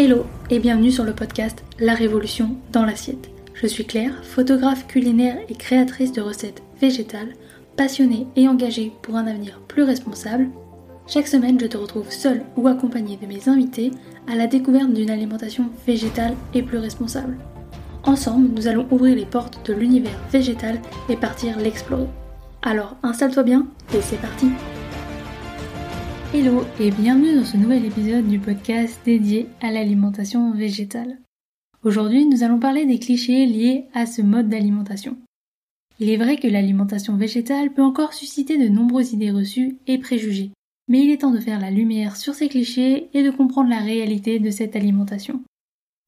Hello 0.00 0.26
et 0.48 0.60
bienvenue 0.60 0.92
sur 0.92 1.02
le 1.02 1.12
podcast 1.12 1.64
La 1.80 1.92
Révolution 1.92 2.54
dans 2.70 2.84
l'assiette. 2.84 3.30
Je 3.52 3.66
suis 3.66 3.84
Claire, 3.84 4.22
photographe 4.22 4.86
culinaire 4.86 5.38
et 5.48 5.54
créatrice 5.56 6.12
de 6.12 6.20
recettes 6.20 6.62
végétales, 6.80 7.32
passionnée 7.76 8.28
et 8.36 8.46
engagée 8.46 8.92
pour 9.02 9.16
un 9.16 9.26
avenir 9.26 9.58
plus 9.66 9.82
responsable. 9.82 10.50
Chaque 11.08 11.26
semaine, 11.26 11.58
je 11.58 11.66
te 11.66 11.76
retrouve 11.76 12.12
seule 12.12 12.44
ou 12.56 12.68
accompagnée 12.68 13.18
de 13.20 13.26
mes 13.26 13.48
invités 13.48 13.90
à 14.28 14.36
la 14.36 14.46
découverte 14.46 14.92
d'une 14.92 15.10
alimentation 15.10 15.64
végétale 15.84 16.36
et 16.54 16.62
plus 16.62 16.78
responsable. 16.78 17.36
Ensemble, 18.04 18.50
nous 18.54 18.68
allons 18.68 18.86
ouvrir 18.92 19.16
les 19.16 19.26
portes 19.26 19.68
de 19.68 19.74
l'univers 19.74 20.20
végétal 20.30 20.80
et 21.08 21.16
partir 21.16 21.58
l'explorer. 21.58 22.06
Alors 22.62 22.94
installe-toi 23.02 23.42
bien 23.42 23.66
et 23.92 24.00
c'est 24.00 24.20
parti 24.20 24.46
Hello 26.34 26.62
et 26.78 26.90
bienvenue 26.90 27.36
dans 27.36 27.44
ce 27.46 27.56
nouvel 27.56 27.86
épisode 27.86 28.28
du 28.28 28.38
podcast 28.38 29.00
dédié 29.06 29.46
à 29.62 29.72
l'alimentation 29.72 30.52
végétale. 30.52 31.16
Aujourd'hui, 31.82 32.26
nous 32.26 32.42
allons 32.42 32.58
parler 32.58 32.84
des 32.84 32.98
clichés 32.98 33.46
liés 33.46 33.86
à 33.94 34.04
ce 34.04 34.20
mode 34.20 34.50
d'alimentation. 34.50 35.16
Il 35.98 36.10
est 36.10 36.18
vrai 36.18 36.36
que 36.36 36.46
l'alimentation 36.46 37.16
végétale 37.16 37.72
peut 37.72 37.82
encore 37.82 38.12
susciter 38.12 38.58
de 38.58 38.68
nombreuses 38.68 39.14
idées 39.14 39.30
reçues 39.30 39.78
et 39.86 39.96
préjugés, 39.96 40.50
mais 40.86 41.00
il 41.02 41.10
est 41.10 41.22
temps 41.22 41.30
de 41.30 41.40
faire 41.40 41.60
la 41.60 41.70
lumière 41.70 42.14
sur 42.16 42.34
ces 42.34 42.50
clichés 42.50 43.08
et 43.14 43.22
de 43.22 43.30
comprendre 43.30 43.70
la 43.70 43.80
réalité 43.80 44.38
de 44.38 44.50
cette 44.50 44.76
alimentation. 44.76 45.40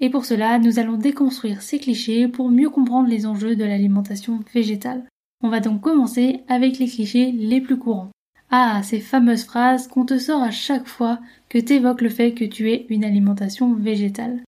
Et 0.00 0.10
pour 0.10 0.26
cela, 0.26 0.58
nous 0.58 0.78
allons 0.78 0.98
déconstruire 0.98 1.62
ces 1.62 1.78
clichés 1.78 2.28
pour 2.28 2.50
mieux 2.50 2.68
comprendre 2.68 3.08
les 3.08 3.24
enjeux 3.24 3.56
de 3.56 3.64
l'alimentation 3.64 4.40
végétale. 4.52 5.06
On 5.42 5.48
va 5.48 5.60
donc 5.60 5.80
commencer 5.80 6.40
avec 6.46 6.78
les 6.78 6.88
clichés 6.88 7.32
les 7.32 7.62
plus 7.62 7.78
courants. 7.78 8.10
Ah, 8.52 8.82
ces 8.82 8.98
fameuses 8.98 9.44
phrases 9.44 9.86
qu'on 9.86 10.04
te 10.04 10.18
sort 10.18 10.42
à 10.42 10.50
chaque 10.50 10.88
fois 10.88 11.20
que 11.48 11.58
t'évoques 11.58 12.00
le 12.00 12.08
fait 12.08 12.32
que 12.32 12.44
tu 12.44 12.70
aies 12.70 12.84
une 12.88 13.04
alimentation 13.04 13.74
végétale. 13.74 14.42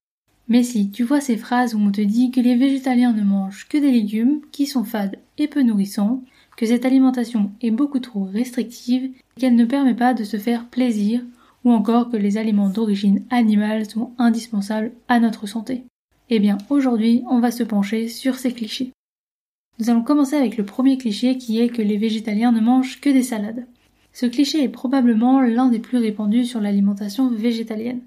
Mais 0.48 0.64
si 0.64 0.90
tu 0.90 1.04
vois 1.04 1.20
ces 1.20 1.36
phrases 1.36 1.76
où 1.76 1.78
on 1.78 1.92
te 1.92 2.00
dit 2.00 2.32
que 2.32 2.40
les 2.40 2.56
végétaliens 2.56 3.12
ne 3.12 3.22
mangent 3.22 3.68
que 3.68 3.78
des 3.78 3.92
légumes 3.92 4.40
qui 4.50 4.66
sont 4.66 4.82
fades 4.82 5.18
et 5.38 5.46
peu 5.46 5.62
nourrissants, 5.62 6.24
que 6.56 6.66
cette 6.66 6.84
alimentation 6.84 7.52
est 7.62 7.70
beaucoup 7.70 8.00
trop 8.00 8.24
restrictive, 8.24 9.12
qu'elle 9.38 9.54
ne 9.54 9.64
permet 9.64 9.94
pas 9.94 10.14
de 10.14 10.24
se 10.24 10.36
faire 10.36 10.66
plaisir, 10.66 11.22
ou 11.64 11.70
encore 11.70 12.10
que 12.10 12.16
les 12.16 12.38
aliments 12.38 12.70
d'origine 12.70 13.22
animale 13.30 13.88
sont 13.88 14.10
indispensables 14.18 14.90
à 15.06 15.20
notre 15.20 15.46
santé. 15.46 15.84
Eh 16.28 16.40
bien, 16.40 16.58
aujourd'hui, 16.70 17.22
on 17.30 17.38
va 17.38 17.52
se 17.52 17.62
pencher 17.62 18.08
sur 18.08 18.34
ces 18.34 18.52
clichés. 18.52 18.90
Nous 19.78 19.90
allons 19.90 20.02
commencer 20.02 20.36
avec 20.36 20.56
le 20.56 20.64
premier 20.64 20.98
cliché 20.98 21.38
qui 21.38 21.60
est 21.60 21.68
que 21.68 21.82
les 21.82 21.96
végétaliens 21.96 22.52
ne 22.52 22.60
mangent 22.60 23.00
que 23.00 23.10
des 23.10 23.22
salades. 23.22 23.66
Ce 24.12 24.26
cliché 24.26 24.62
est 24.62 24.68
probablement 24.68 25.40
l'un 25.40 25.68
des 25.68 25.78
plus 25.78 25.98
répandus 25.98 26.44
sur 26.44 26.60
l'alimentation 26.60 27.30
végétalienne. 27.30 28.02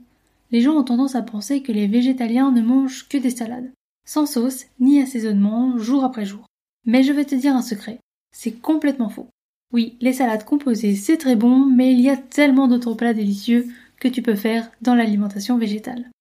Les 0.51 0.61
gens 0.61 0.75
ont 0.75 0.83
tendance 0.83 1.15
à 1.15 1.23
penser 1.23 1.61
que 1.61 1.71
les 1.71 1.87
végétaliens 1.87 2.51
ne 2.51 2.61
mangent 2.61 3.07
que 3.07 3.17
des 3.17 3.31
salades, 3.31 3.71
sans 4.05 4.25
sauce 4.25 4.65
ni 4.79 5.01
assaisonnement, 5.01 5.77
jour 5.77 6.03
après 6.03 6.25
jour. 6.25 6.45
Mais 6.85 7.01
je 7.01 7.11
vais 7.11 7.25
te 7.25 7.35
dire 7.35 7.55
un 7.55 7.63
secret, 7.63 7.99
c'est 8.31 8.51
complètement 8.51 9.09
faux. 9.09 9.27
Oui, 9.73 9.95
les 9.99 10.13
salades 10.13 10.45
composées 10.45 10.95
c'est 10.95 11.17
très 11.17 11.35
bon, 11.35 11.65
mais 11.65 11.91
il 11.91 12.01
y 12.01 12.09
a 12.09 12.17
tellement 12.17 12.67
d'autres 12.67 12.93
plats 12.93 13.15
délicieux 13.15 13.67
que 13.99 14.07
tu 14.07 14.21
peux 14.21 14.35
faire 14.35 14.69
dans 14.81 14.93
l'alimentation 14.93 15.57
végétale. 15.57 16.11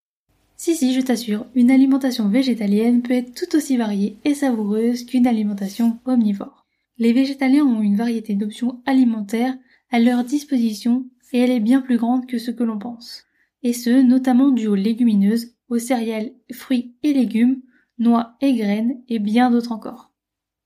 Si 0.56 0.74
si, 0.74 0.94
je 0.94 1.00
t'assure, 1.00 1.44
une 1.54 1.70
alimentation 1.70 2.28
végétalienne 2.28 3.02
peut 3.02 3.12
être 3.12 3.34
tout 3.34 3.54
aussi 3.54 3.76
variée 3.76 4.16
et 4.24 4.34
savoureuse 4.34 5.04
qu'une 5.04 5.26
alimentation 5.26 5.98
omnivore. 6.06 6.64
Les 6.96 7.12
végétaliens 7.12 7.64
ont 7.64 7.82
une 7.82 7.96
variété 7.96 8.34
d'options 8.34 8.80
alimentaires 8.86 9.56
à 9.94 10.00
leur 10.00 10.24
disposition 10.24 11.06
et 11.32 11.38
elle 11.38 11.52
est 11.52 11.60
bien 11.60 11.80
plus 11.80 11.98
grande 11.98 12.26
que 12.26 12.38
ce 12.38 12.50
que 12.50 12.64
l'on 12.64 12.80
pense. 12.80 13.26
Et 13.62 13.72
ce, 13.72 14.02
notamment 14.02 14.50
dû 14.50 14.66
aux 14.66 14.74
légumineuses, 14.74 15.54
aux 15.68 15.78
céréales, 15.78 16.32
fruits 16.50 16.96
et 17.04 17.12
légumes, 17.12 17.62
noix 17.98 18.34
et 18.40 18.54
graines 18.54 19.00
et 19.06 19.20
bien 19.20 19.52
d'autres 19.52 19.70
encore. 19.70 20.12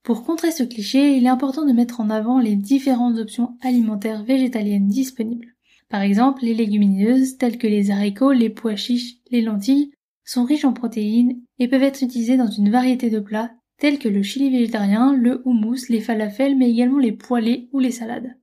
Pour 0.01 0.23
contrer 0.23 0.49
ce 0.49 0.63
cliché, 0.63 1.15
il 1.15 1.25
est 1.25 1.29
important 1.29 1.63
de 1.63 1.73
mettre 1.73 2.01
en 2.01 2.09
avant 2.09 2.39
les 2.39 2.55
différentes 2.55 3.19
options 3.19 3.55
alimentaires 3.61 4.23
végétaliennes 4.23 4.87
disponibles. 4.87 5.53
Par 5.89 6.01
exemple, 6.01 6.43
les 6.43 6.55
légumineuses 6.55 7.37
telles 7.37 7.59
que 7.59 7.67
les 7.67 7.91
haricots, 7.91 8.31
les 8.31 8.49
pois 8.49 8.75
chiches, 8.75 9.17
les 9.29 9.43
lentilles 9.43 9.91
sont 10.25 10.43
riches 10.43 10.65
en 10.65 10.73
protéines 10.73 11.39
et 11.59 11.67
peuvent 11.67 11.83
être 11.83 12.01
utilisées 12.01 12.37
dans 12.37 12.49
une 12.49 12.71
variété 12.71 13.11
de 13.11 13.19
plats 13.19 13.51
tels 13.77 13.99
que 13.99 14.09
le 14.09 14.23
chili 14.23 14.49
végétarien, 14.49 15.13
le 15.13 15.43
houmous, 15.45 15.87
les 15.87 16.01
falafels 16.01 16.57
mais 16.57 16.71
également 16.71 16.97
les 16.97 17.11
poêlés 17.11 17.69
ou 17.73 17.79
les 17.79 17.91
salades. 17.91 18.35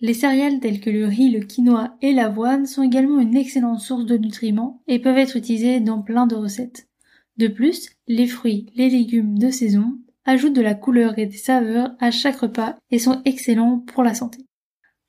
Les 0.00 0.14
céréales 0.14 0.60
telles 0.60 0.80
que 0.80 0.90
le 0.90 1.06
riz, 1.06 1.30
le 1.30 1.40
quinoa 1.40 1.96
et 2.02 2.12
l'avoine 2.12 2.66
sont 2.66 2.82
également 2.82 3.20
une 3.20 3.36
excellente 3.36 3.80
source 3.80 4.06
de 4.06 4.16
nutriments 4.16 4.82
et 4.88 4.98
peuvent 4.98 5.18
être 5.18 5.36
utilisées 5.36 5.80
dans 5.80 6.02
plein 6.02 6.26
de 6.26 6.34
recettes. 6.34 6.88
De 7.36 7.48
plus, 7.48 7.90
les 8.06 8.26
fruits, 8.26 8.66
les 8.74 8.90
légumes 8.90 9.38
de 9.38 9.50
saison 9.50 9.98
ajoutent 10.24 10.54
de 10.54 10.60
la 10.60 10.74
couleur 10.74 11.18
et 11.18 11.26
des 11.26 11.36
saveurs 11.36 11.94
à 12.00 12.10
chaque 12.10 12.38
repas 12.38 12.76
et 12.90 12.98
sont 12.98 13.20
excellents 13.24 13.78
pour 13.78 14.02
la 14.02 14.14
santé. 14.14 14.44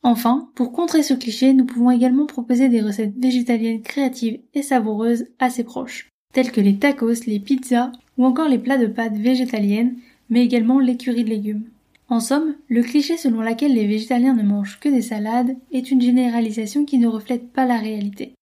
Enfin, 0.04 0.52
pour 0.56 0.72
contrer 0.72 1.02
ce 1.02 1.16
cliché, 1.16 1.54
nous 1.54 1.66
pouvons 1.66 1.90
également 1.90 2.28
proposer 2.28 2.70
des 2.70 2.82
recettes 2.82 3.18
végétaliennes 3.18 3.82
créatives 3.82 4.40
et 4.54 4.62
savoureuses 4.62 5.26
assez 5.40 5.64
proches, 5.64 6.12
telles 6.32 6.52
que 6.52 6.62
les 6.62 6.78
tacos, 6.78 7.26
les 7.26 7.40
pizzas 7.40 7.92
ou 8.18 8.26
encore 8.26 8.48
les 8.48 8.60
plats 8.60 8.78
de 8.78 8.88
pâtes 8.88 9.18
végétaliennes, 9.18 9.98
mais 10.30 10.44
également 10.44 10.80
l'écurie 10.80 11.24
de 11.24 11.30
légumes. 11.30 11.70
En 12.08 12.20
somme, 12.20 12.56
le 12.68 12.84
cliché 12.84 13.18
selon 13.18 13.42
lequel 13.42 13.74
les 13.74 13.88
végétaliens 13.88 14.36
ne 14.36 14.44
mangent 14.44 14.80
que 14.80 14.90
des 14.90 15.02
salades 15.02 15.56
est 15.72 15.90
une 15.90 16.02
généralisation 16.02 16.86
qui 16.86 17.00
ne 17.00 17.08
reflète 17.08 17.52
pas 17.52 17.66
la 17.66 17.78
réalité. 17.78 18.36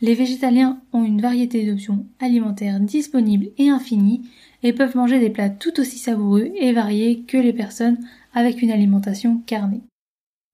Les 0.00 0.14
végétaliens 0.14 0.80
ont 0.92 1.02
une 1.02 1.20
variété 1.20 1.66
d'options 1.66 2.06
alimentaires 2.20 2.78
disponibles 2.78 3.50
et 3.58 3.68
infinies 3.68 4.22
et 4.62 4.72
peuvent 4.72 4.96
manger 4.96 5.18
des 5.18 5.30
plats 5.30 5.50
tout 5.50 5.80
aussi 5.80 5.98
savoureux 5.98 6.52
et 6.54 6.72
variés 6.72 7.24
que 7.26 7.36
les 7.36 7.52
personnes 7.52 7.98
avec 8.32 8.62
une 8.62 8.70
alimentation 8.70 9.42
carnée. 9.46 9.82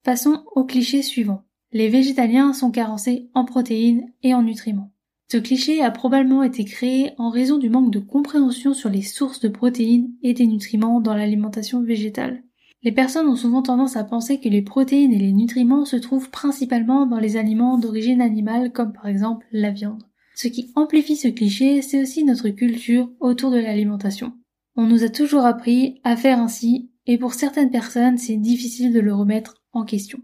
Passons 0.03 0.43
au 0.55 0.63
cliché 0.63 1.03
suivant. 1.03 1.43
Les 1.71 1.89
végétaliens 1.89 2.53
sont 2.53 2.71
carencés 2.71 3.29
en 3.35 3.45
protéines 3.45 4.11
et 4.23 4.33
en 4.33 4.41
nutriments. 4.41 4.91
Ce 5.31 5.37
cliché 5.37 5.81
a 5.81 5.91
probablement 5.91 6.43
été 6.43 6.65
créé 6.65 7.11
en 7.17 7.29
raison 7.29 7.57
du 7.57 7.69
manque 7.69 7.91
de 7.91 7.99
compréhension 7.99 8.73
sur 8.73 8.89
les 8.89 9.01
sources 9.01 9.39
de 9.39 9.49
protéines 9.49 10.11
et 10.23 10.33
des 10.33 10.47
nutriments 10.47 11.01
dans 11.01 11.15
l'alimentation 11.15 11.83
végétale. 11.83 12.43
Les 12.85 12.91
personnes 12.91 13.27
ont 13.27 13.35
souvent 13.35 13.63
tendance 13.63 13.95
à 13.95 14.03
penser 14.03 14.39
que 14.39 14.47
les 14.47 14.61
protéines 14.61 15.11
et 15.11 15.17
les 15.17 15.31
nutriments 15.31 15.85
se 15.85 15.95
trouvent 15.95 16.29
principalement 16.29 17.07
dans 17.07 17.17
les 17.17 17.35
aliments 17.35 17.79
d'origine 17.79 18.21
animale 18.21 18.71
comme 18.71 18.93
par 18.93 19.07
exemple 19.07 19.47
la 19.51 19.71
viande. 19.71 20.03
Ce 20.35 20.47
qui 20.47 20.71
amplifie 20.75 21.15
ce 21.15 21.27
cliché, 21.27 21.81
c'est 21.81 21.99
aussi 21.99 22.23
notre 22.23 22.49
culture 22.49 23.09
autour 23.19 23.49
de 23.49 23.57
l'alimentation. 23.57 24.33
On 24.75 24.85
nous 24.85 25.03
a 25.03 25.09
toujours 25.09 25.45
appris 25.45 25.99
à 26.03 26.15
faire 26.15 26.39
ainsi, 26.39 26.91
et 27.07 27.17
pour 27.17 27.33
certaines 27.33 27.71
personnes, 27.71 28.19
c'est 28.19 28.37
difficile 28.37 28.93
de 28.93 28.99
le 28.99 29.15
remettre 29.15 29.63
en 29.73 29.83
question. 29.83 30.19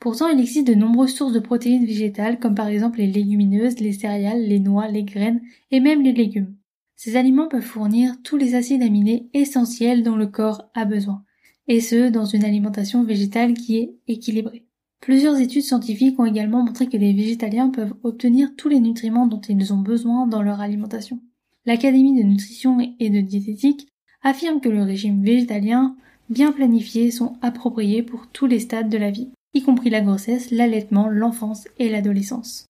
Pourtant, 0.00 0.26
il 0.26 0.40
existe 0.40 0.66
de 0.66 0.74
nombreuses 0.74 1.14
sources 1.14 1.32
de 1.32 1.38
protéines 1.38 1.86
végétales, 1.86 2.40
comme 2.40 2.56
par 2.56 2.66
exemple 2.66 2.98
les 2.98 3.06
légumineuses, 3.06 3.78
les 3.78 3.92
céréales, 3.92 4.48
les 4.48 4.58
noix, 4.58 4.88
les 4.88 5.04
graines 5.04 5.42
et 5.70 5.78
même 5.78 6.02
les 6.02 6.12
légumes. 6.12 6.56
Ces 6.96 7.14
aliments 7.14 7.46
peuvent 7.46 7.62
fournir 7.62 8.16
tous 8.24 8.36
les 8.36 8.56
acides 8.56 8.82
aminés 8.82 9.30
essentiels 9.32 10.02
dont 10.02 10.16
le 10.16 10.26
corps 10.26 10.72
a 10.74 10.84
besoin 10.84 11.22
et 11.70 11.80
ce, 11.80 12.10
dans 12.10 12.24
une 12.24 12.44
alimentation 12.44 13.04
végétale 13.04 13.54
qui 13.54 13.76
est 13.76 13.94
équilibrée. 14.08 14.66
Plusieurs 15.00 15.38
études 15.38 15.62
scientifiques 15.62 16.18
ont 16.18 16.24
également 16.24 16.64
montré 16.64 16.88
que 16.88 16.96
les 16.96 17.12
végétaliens 17.12 17.68
peuvent 17.68 17.94
obtenir 18.02 18.56
tous 18.56 18.68
les 18.68 18.80
nutriments 18.80 19.28
dont 19.28 19.40
ils 19.40 19.72
ont 19.72 19.78
besoin 19.78 20.26
dans 20.26 20.42
leur 20.42 20.60
alimentation. 20.60 21.20
L'Académie 21.66 22.20
de 22.20 22.26
nutrition 22.26 22.78
et 22.98 23.08
de 23.08 23.20
diététique 23.20 23.86
affirme 24.20 24.60
que 24.60 24.68
le 24.68 24.82
régime 24.82 25.22
végétalien 25.22 25.94
bien 26.28 26.50
planifié 26.50 27.12
sont 27.12 27.36
appropriés 27.40 28.02
pour 28.02 28.26
tous 28.26 28.46
les 28.46 28.58
stades 28.58 28.88
de 28.88 28.98
la 28.98 29.12
vie, 29.12 29.30
y 29.54 29.62
compris 29.62 29.90
la 29.90 30.00
grossesse, 30.00 30.50
l'allaitement, 30.50 31.06
l'enfance 31.06 31.68
et 31.78 31.88
l'adolescence. 31.88 32.66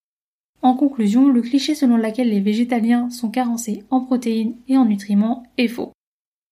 En 0.61 0.75
conclusion, 0.75 1.27
le 1.27 1.41
cliché 1.41 1.73
selon 1.73 1.97
lequel 1.97 2.29
les 2.29 2.39
végétaliens 2.39 3.09
sont 3.09 3.31
carencés 3.31 3.83
en 3.89 4.01
protéines 4.01 4.57
et 4.67 4.77
en 4.77 4.85
nutriments 4.85 5.41
est 5.57 5.69
faux. 5.69 5.91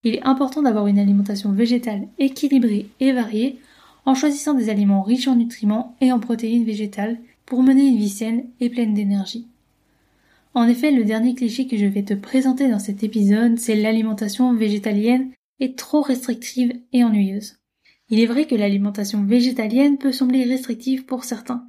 Il 0.03 0.15
est 0.15 0.23
important 0.23 0.61
d'avoir 0.61 0.87
une 0.87 0.99
alimentation 0.99 1.51
végétale 1.51 2.07
équilibrée 2.19 2.89
et 2.99 3.11
variée 3.11 3.59
en 4.05 4.15
choisissant 4.15 4.53
des 4.53 4.69
aliments 4.69 5.03
riches 5.03 5.27
en 5.27 5.35
nutriments 5.35 5.95
et 5.99 6.11
en 6.11 6.19
protéines 6.19 6.63
végétales 6.63 7.19
pour 7.45 7.63
mener 7.63 7.87
une 7.87 7.97
vie 7.97 8.09
saine 8.09 8.45
et 8.59 8.69
pleine 8.69 8.93
d'énergie. 8.93 9.47
En 10.53 10.67
effet, 10.67 10.91
le 10.91 11.03
dernier 11.03 11.35
cliché 11.35 11.67
que 11.67 11.77
je 11.77 11.85
vais 11.85 12.03
te 12.03 12.13
présenter 12.13 12.69
dans 12.69 12.79
cet 12.79 13.03
épisode, 13.03 13.59
c'est 13.59 13.75
l'alimentation 13.75 14.53
végétalienne 14.53 15.31
est 15.59 15.77
trop 15.77 16.01
restrictive 16.01 16.73
et 16.93 17.03
ennuyeuse. 17.03 17.57
Il 18.09 18.19
est 18.19 18.25
vrai 18.25 18.45
que 18.45 18.55
l'alimentation 18.55 19.23
végétalienne 19.23 19.97
peut 19.97 20.11
sembler 20.11 20.43
restrictive 20.43 21.05
pour 21.05 21.23
certains, 21.23 21.65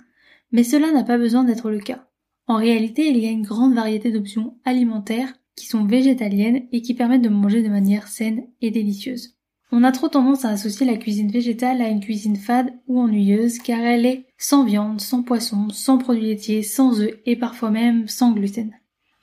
mais 0.52 0.64
cela 0.64 0.92
n'a 0.92 1.04
pas 1.04 1.18
besoin 1.18 1.44
d'être 1.44 1.70
le 1.70 1.80
cas. 1.80 2.06
En 2.46 2.56
réalité, 2.56 3.08
il 3.08 3.18
y 3.18 3.26
a 3.26 3.30
une 3.30 3.42
grande 3.42 3.74
variété 3.74 4.10
d'options 4.10 4.56
alimentaires 4.64 5.34
qui 5.60 5.66
sont 5.66 5.84
végétaliennes 5.84 6.62
et 6.72 6.82
qui 6.82 6.94
permettent 6.94 7.22
de 7.22 7.28
manger 7.28 7.62
de 7.62 7.68
manière 7.68 8.08
saine 8.08 8.44
et 8.60 8.70
délicieuse. 8.70 9.36
On 9.72 9.84
a 9.84 9.92
trop 9.92 10.08
tendance 10.08 10.44
à 10.44 10.48
associer 10.48 10.84
la 10.84 10.96
cuisine 10.96 11.30
végétale 11.30 11.80
à 11.80 11.88
une 11.88 12.00
cuisine 12.00 12.36
fade 12.36 12.72
ou 12.88 12.98
ennuyeuse 12.98 13.58
car 13.58 13.80
elle 13.80 14.04
est 14.04 14.26
sans 14.36 14.64
viande, 14.64 15.00
sans 15.00 15.22
poisson, 15.22 15.68
sans 15.68 15.98
produits 15.98 16.26
laitiers, 16.26 16.62
sans 16.62 17.00
œufs 17.00 17.14
et 17.24 17.36
parfois 17.36 17.70
même 17.70 18.08
sans 18.08 18.32
gluten. 18.32 18.72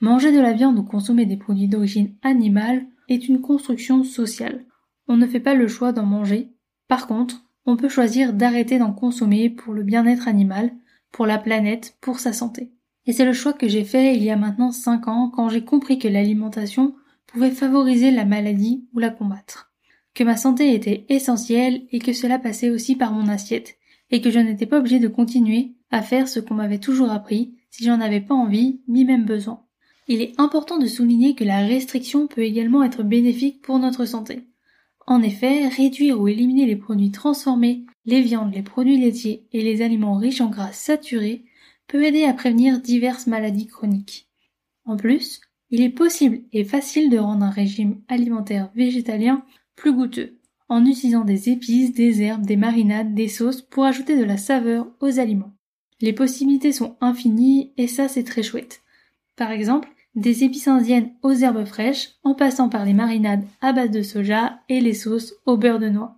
Manger 0.00 0.32
de 0.32 0.40
la 0.40 0.52
viande 0.52 0.78
ou 0.78 0.84
consommer 0.84 1.26
des 1.26 1.36
produits 1.36 1.68
d'origine 1.68 2.14
animale 2.22 2.86
est 3.08 3.28
une 3.28 3.40
construction 3.40 4.04
sociale. 4.04 4.64
On 5.06 5.16
ne 5.16 5.26
fait 5.26 5.40
pas 5.40 5.54
le 5.54 5.68
choix 5.68 5.92
d'en 5.92 6.06
manger. 6.06 6.52
Par 6.86 7.06
contre, 7.06 7.42
on 7.66 7.76
peut 7.76 7.88
choisir 7.88 8.32
d'arrêter 8.32 8.78
d'en 8.78 8.92
consommer 8.92 9.50
pour 9.50 9.74
le 9.74 9.82
bien-être 9.82 10.28
animal, 10.28 10.72
pour 11.12 11.26
la 11.26 11.38
planète, 11.38 11.96
pour 12.00 12.20
sa 12.20 12.32
santé. 12.32 12.72
Et 13.08 13.12
c'est 13.12 13.24
le 13.24 13.32
choix 13.32 13.54
que 13.54 13.68
j'ai 13.68 13.84
fait 13.84 14.14
il 14.14 14.22
y 14.22 14.30
a 14.30 14.36
maintenant 14.36 14.70
5 14.70 15.08
ans 15.08 15.32
quand 15.34 15.48
j'ai 15.48 15.64
compris 15.64 15.98
que 15.98 16.08
l'alimentation 16.08 16.94
pouvait 17.26 17.50
favoriser 17.50 18.10
la 18.10 18.26
maladie 18.26 18.86
ou 18.92 18.98
la 18.98 19.08
combattre. 19.08 19.72
Que 20.12 20.24
ma 20.24 20.36
santé 20.36 20.74
était 20.74 21.06
essentielle 21.08 21.86
et 21.90 22.00
que 22.00 22.12
cela 22.12 22.38
passait 22.38 22.68
aussi 22.68 22.96
par 22.96 23.12
mon 23.12 23.28
assiette, 23.28 23.78
et 24.10 24.20
que 24.20 24.30
je 24.30 24.38
n'étais 24.38 24.66
pas 24.66 24.78
obligée 24.78 24.98
de 24.98 25.08
continuer 25.08 25.72
à 25.90 26.02
faire 26.02 26.28
ce 26.28 26.38
qu'on 26.38 26.54
m'avait 26.54 26.80
toujours 26.80 27.10
appris 27.10 27.54
si 27.70 27.82
j'en 27.82 28.02
avais 28.02 28.20
pas 28.20 28.34
envie 28.34 28.82
ni 28.88 29.06
même 29.06 29.24
besoin. 29.24 29.62
Il 30.06 30.20
est 30.20 30.38
important 30.38 30.78
de 30.78 30.86
souligner 30.86 31.34
que 31.34 31.44
la 31.44 31.60
restriction 31.60 32.26
peut 32.26 32.42
également 32.42 32.82
être 32.82 33.02
bénéfique 33.02 33.62
pour 33.62 33.78
notre 33.78 34.04
santé. 34.04 34.44
En 35.06 35.22
effet, 35.22 35.66
réduire 35.68 36.20
ou 36.20 36.28
éliminer 36.28 36.66
les 36.66 36.76
produits 36.76 37.10
transformés, 37.10 37.86
les 38.04 38.20
viandes, 38.20 38.52
les 38.54 38.62
produits 38.62 38.98
laitiers 38.98 39.46
et 39.52 39.62
les 39.62 39.80
aliments 39.80 40.18
riches 40.18 40.42
en 40.42 40.50
gras 40.50 40.72
saturés 40.72 41.46
peut 41.88 42.04
aider 42.04 42.24
à 42.24 42.34
prévenir 42.34 42.80
diverses 42.80 43.26
maladies 43.26 43.66
chroniques. 43.66 44.28
En 44.84 44.96
plus, 44.96 45.40
il 45.70 45.82
est 45.82 45.90
possible 45.90 46.40
et 46.52 46.64
facile 46.64 47.10
de 47.10 47.18
rendre 47.18 47.44
un 47.44 47.50
régime 47.50 48.00
alimentaire 48.08 48.70
végétalien 48.74 49.44
plus 49.74 49.92
goûteux, 49.92 50.38
en 50.68 50.84
utilisant 50.84 51.24
des 51.24 51.48
épices, 51.48 51.92
des 51.92 52.22
herbes, 52.22 52.46
des 52.46 52.56
marinades, 52.56 53.14
des 53.14 53.28
sauces 53.28 53.62
pour 53.62 53.84
ajouter 53.84 54.16
de 54.16 54.24
la 54.24 54.36
saveur 54.36 54.88
aux 55.00 55.18
aliments. 55.18 55.52
Les 56.00 56.12
possibilités 56.12 56.72
sont 56.72 56.96
infinies 57.00 57.72
et 57.76 57.88
ça 57.88 58.08
c'est 58.08 58.24
très 58.24 58.42
chouette. 58.42 58.82
Par 59.36 59.50
exemple, 59.50 59.88
des 60.14 60.44
épices 60.44 60.68
indiennes 60.68 61.12
aux 61.22 61.32
herbes 61.32 61.64
fraîches, 61.64 62.10
en 62.22 62.34
passant 62.34 62.68
par 62.68 62.84
les 62.84 62.94
marinades 62.94 63.44
à 63.60 63.72
base 63.72 63.90
de 63.90 64.02
soja 64.02 64.60
et 64.68 64.80
les 64.80 64.94
sauces 64.94 65.34
au 65.46 65.56
beurre 65.56 65.78
de 65.78 65.88
noix. 65.88 66.17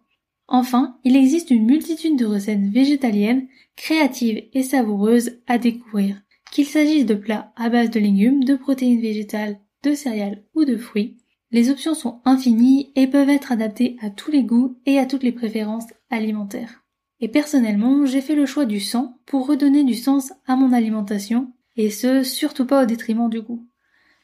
Enfin, 0.52 0.98
il 1.04 1.16
existe 1.16 1.52
une 1.52 1.64
multitude 1.64 2.18
de 2.18 2.26
recettes 2.26 2.68
végétaliennes, 2.72 3.46
créatives 3.76 4.42
et 4.52 4.64
savoureuses 4.64 5.38
à 5.46 5.58
découvrir, 5.58 6.20
qu'il 6.50 6.66
s'agisse 6.66 7.06
de 7.06 7.14
plats 7.14 7.52
à 7.54 7.70
base 7.70 7.90
de 7.90 8.00
légumes, 8.00 8.42
de 8.42 8.56
protéines 8.56 9.00
végétales, 9.00 9.60
de 9.84 9.94
céréales 9.94 10.42
ou 10.54 10.64
de 10.64 10.76
fruits. 10.76 11.18
Les 11.52 11.70
options 11.70 11.94
sont 11.94 12.20
infinies 12.24 12.90
et 12.96 13.06
peuvent 13.06 13.30
être 13.30 13.52
adaptées 13.52 13.96
à 14.00 14.10
tous 14.10 14.32
les 14.32 14.42
goûts 14.42 14.76
et 14.86 14.98
à 14.98 15.06
toutes 15.06 15.22
les 15.22 15.32
préférences 15.32 15.86
alimentaires. 16.10 16.84
Et 17.20 17.28
personnellement, 17.28 18.04
j'ai 18.04 18.20
fait 18.20 18.34
le 18.34 18.46
choix 18.46 18.64
du 18.64 18.80
sang 18.80 19.18
pour 19.26 19.46
redonner 19.46 19.84
du 19.84 19.94
sens 19.94 20.32
à 20.46 20.56
mon 20.56 20.72
alimentation, 20.72 21.52
et 21.76 21.90
ce, 21.90 22.24
surtout 22.24 22.66
pas 22.66 22.82
au 22.82 22.86
détriment 22.86 23.30
du 23.30 23.40
goût. 23.40 23.64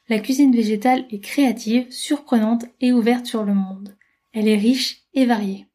La 0.09 0.19
cuisine 0.19 0.55
végétale 0.55 1.05
est 1.11 1.21
créative, 1.21 1.87
surprenante 1.91 2.65
et 2.81 2.93
ouverte 2.93 3.27
sur 3.27 3.45
le 3.45 3.55
monde. 3.55 3.97
Elle 4.33 4.49
est 4.49 4.59
riche 4.59 5.03
et 5.15 5.25
variée. 5.25 5.67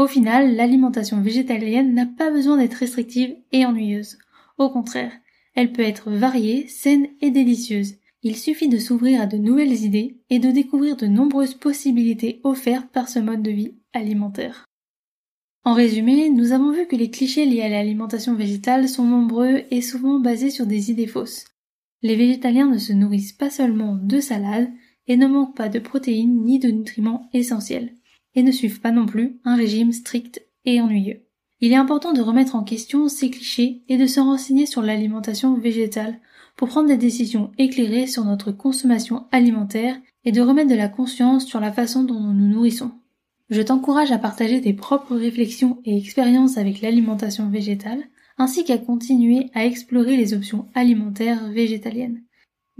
Au 0.00 0.06
final, 0.06 0.56
l'alimentation 0.56 1.20
végétalienne 1.20 1.92
n'a 1.92 2.06
pas 2.06 2.30
besoin 2.30 2.56
d'être 2.56 2.72
restrictive 2.72 3.36
et 3.52 3.66
ennuyeuse. 3.66 4.16
Au 4.56 4.70
contraire, 4.70 5.12
elle 5.54 5.72
peut 5.72 5.82
être 5.82 6.10
variée, 6.10 6.66
saine 6.68 7.08
et 7.20 7.30
délicieuse. 7.30 7.96
Il 8.22 8.34
suffit 8.34 8.70
de 8.70 8.78
s'ouvrir 8.78 9.20
à 9.20 9.26
de 9.26 9.36
nouvelles 9.36 9.84
idées 9.84 10.16
et 10.30 10.38
de 10.38 10.50
découvrir 10.50 10.96
de 10.96 11.06
nombreuses 11.06 11.52
possibilités 11.52 12.40
offertes 12.44 12.88
par 12.90 13.10
ce 13.10 13.18
mode 13.18 13.42
de 13.42 13.50
vie 13.50 13.74
alimentaire. 13.92 14.64
En 15.64 15.74
résumé, 15.74 16.30
nous 16.30 16.52
avons 16.52 16.72
vu 16.72 16.86
que 16.86 16.96
les 16.96 17.10
clichés 17.10 17.44
liés 17.44 17.60
à 17.60 17.68
l'alimentation 17.68 18.34
végétale 18.34 18.88
sont 18.88 19.04
nombreux 19.04 19.64
et 19.70 19.82
souvent 19.82 20.18
basés 20.18 20.48
sur 20.48 20.64
des 20.64 20.90
idées 20.90 21.08
fausses. 21.08 21.44
Les 22.00 22.16
végétaliens 22.16 22.70
ne 22.70 22.78
se 22.78 22.94
nourrissent 22.94 23.34
pas 23.34 23.50
seulement 23.50 23.98
de 24.00 24.18
salades 24.18 24.70
et 25.08 25.18
ne 25.18 25.26
manquent 25.26 25.58
pas 25.58 25.68
de 25.68 25.78
protéines 25.78 26.42
ni 26.42 26.58
de 26.58 26.70
nutriments 26.70 27.28
essentiels, 27.34 27.92
et 28.34 28.42
ne 28.42 28.52
suivent 28.52 28.80
pas 28.80 28.92
non 28.92 29.06
plus 29.06 29.38
un 29.44 29.56
régime 29.56 29.92
strict 29.92 30.42
et 30.64 30.80
ennuyeux. 30.80 31.22
Il 31.60 31.72
est 31.72 31.76
important 31.76 32.12
de 32.12 32.22
remettre 32.22 32.54
en 32.56 32.64
question 32.64 33.08
ces 33.08 33.30
clichés 33.30 33.82
et 33.88 33.98
de 33.98 34.06
se 34.06 34.20
renseigner 34.20 34.66
sur 34.66 34.82
l'alimentation 34.82 35.54
végétale 35.54 36.18
pour 36.56 36.68
prendre 36.68 36.88
des 36.88 36.96
décisions 36.96 37.52
éclairées 37.58 38.06
sur 38.06 38.24
notre 38.24 38.52
consommation 38.52 39.26
alimentaire 39.30 39.98
et 40.24 40.32
de 40.32 40.40
remettre 40.40 40.70
de 40.70 40.74
la 40.74 40.88
conscience 40.88 41.46
sur 41.46 41.60
la 41.60 41.72
façon 41.72 42.02
dont 42.02 42.20
nous 42.20 42.32
nous 42.32 42.48
nourrissons. 42.48 42.92
Je 43.50 43.62
t'encourage 43.62 44.12
à 44.12 44.18
partager 44.18 44.60
tes 44.60 44.72
propres 44.72 45.16
réflexions 45.16 45.80
et 45.84 45.96
expériences 45.96 46.56
avec 46.56 46.80
l'alimentation 46.80 47.48
végétale 47.48 48.04
ainsi 48.38 48.64
qu'à 48.64 48.78
continuer 48.78 49.50
à 49.54 49.66
explorer 49.66 50.16
les 50.16 50.32
options 50.32 50.66
alimentaires 50.74 51.50
végétaliennes. 51.50 52.22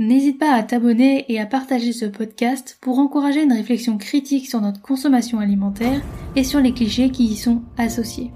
N'hésite 0.00 0.38
pas 0.38 0.54
à 0.54 0.62
t'abonner 0.62 1.26
et 1.28 1.38
à 1.38 1.44
partager 1.44 1.92
ce 1.92 2.06
podcast 2.06 2.78
pour 2.80 2.98
encourager 3.00 3.42
une 3.42 3.52
réflexion 3.52 3.98
critique 3.98 4.48
sur 4.48 4.62
notre 4.62 4.80
consommation 4.80 5.40
alimentaire 5.40 6.00
et 6.36 6.42
sur 6.42 6.58
les 6.58 6.72
clichés 6.72 7.10
qui 7.10 7.24
y 7.24 7.36
sont 7.36 7.60
associés. 7.76 8.32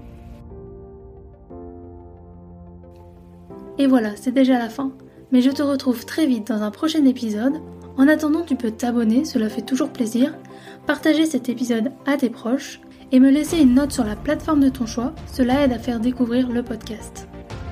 Et 3.79 3.87
voilà, 3.87 4.15
c'est 4.15 4.31
déjà 4.31 4.59
la 4.59 4.69
fin. 4.69 4.91
Mais 5.31 5.41
je 5.41 5.49
te 5.49 5.63
retrouve 5.63 6.05
très 6.05 6.27
vite 6.27 6.49
dans 6.49 6.61
un 6.61 6.69
prochain 6.69 7.03
épisode. 7.03 7.59
En 7.97 8.07
attendant, 8.07 8.43
tu 8.43 8.55
peux 8.55 8.69
t'abonner, 8.69 9.25
cela 9.25 9.49
fait 9.49 9.63
toujours 9.63 9.89
plaisir, 9.89 10.37
partager 10.85 11.25
cet 11.25 11.49
épisode 11.49 11.91
à 12.05 12.15
tes 12.15 12.29
proches 12.29 12.79
et 13.11 13.19
me 13.19 13.31
laisser 13.31 13.57
une 13.59 13.73
note 13.73 13.91
sur 13.91 14.03
la 14.03 14.15
plateforme 14.15 14.59
de 14.59 14.69
ton 14.69 14.85
choix, 14.85 15.15
cela 15.25 15.63
aide 15.63 15.73
à 15.73 15.79
faire 15.79 15.99
découvrir 15.99 16.47
le 16.47 16.61
podcast. 16.61 17.27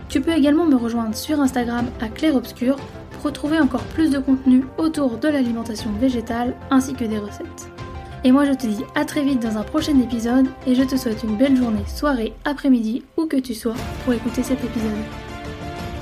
Tu 0.10 0.20
peux 0.20 0.34
également 0.34 0.66
me 0.66 0.76
rejoindre 0.76 1.16
sur 1.16 1.40
Instagram 1.40 1.86
à 2.02 2.08
Claire 2.08 2.36
Obscur 2.36 2.78
retrouver 3.24 3.60
encore 3.60 3.84
plus 3.84 4.12
de 4.12 4.20
contenu 4.20 4.66
autour 4.78 5.18
de 5.18 5.28
l'alimentation 5.28 5.92
végétale 5.94 6.56
ainsi 6.70 6.94
que 6.94 7.06
des 7.06 7.18
recettes. 7.18 7.70
Et 8.24 8.32
moi 8.32 8.46
je 8.46 8.54
te 8.54 8.68
dis 8.68 8.84
à 8.96 9.06
très 9.06 9.24
vite 9.24 9.42
dans 9.42 9.58
un 9.58 9.64
prochain 9.64 10.00
épisode 10.00 10.48
et 10.68 10.76
je 10.76 10.84
te 10.84 10.96
souhaite 10.96 11.24
une 11.24 11.38
belle 11.38 11.58
journée, 11.58 11.86
soirée, 11.88 12.34
après-midi, 12.46 13.04
où 13.18 13.26
que 13.26 13.38
tu 13.38 13.54
sois 13.54 13.76
pour 14.04 14.14
écouter 14.14 14.44
cet 14.44 14.64
épisode. 14.64 14.92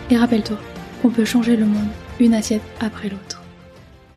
Et 0.10 0.18
rappelle-toi 0.18 0.58
qu'on 1.02 1.10
peut 1.10 1.26
changer 1.26 1.56
le 1.56 1.66
monde 1.66 1.90
une 2.20 2.34
assiette 2.34 2.62
après 2.80 3.10
l'autre. 3.10 3.41